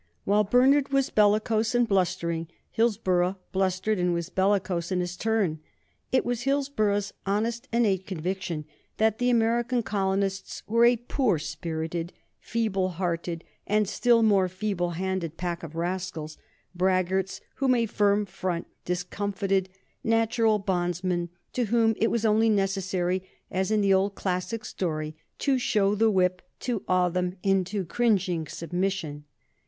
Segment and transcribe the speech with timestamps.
[0.23, 5.59] Where Bernard was bellicose and blustering, Hillsborough blustered and was bellicose in his turn.
[6.11, 8.65] It was Hillsborough's honest, innate conviction
[8.97, 15.37] that the American colonists were a poor spirited, feeble hearted, and still more feeble handed
[15.37, 16.35] pack of rascals,
[16.73, 19.69] braggarts whom a firm front discomfited,
[20.03, 23.21] natural bondsmen to whom it was only necessary,
[23.51, 28.47] as in the old classic story, to show the whip to awe them into cringing
[28.47, 29.25] submission.